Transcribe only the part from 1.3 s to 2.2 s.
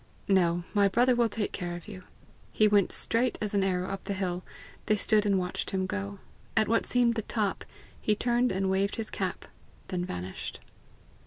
care of you."